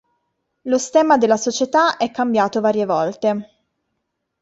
Lo 0.63 0.79
stemma 0.79 1.19
della 1.19 1.37
società 1.37 1.97
è 1.97 2.09
cambiato 2.09 2.59
varie 2.59 2.87
volte. 2.87 3.49